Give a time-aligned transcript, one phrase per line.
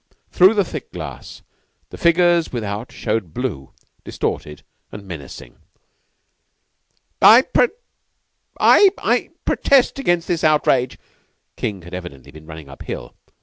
[0.31, 1.43] Through the thick glass
[1.91, 3.71] the figures without showed blue,
[4.03, 5.57] distorted, and menacing.
[7.21, 7.43] "I
[8.57, 10.97] I protest against this outrage."
[11.55, 13.13] King had evidently been running up hill.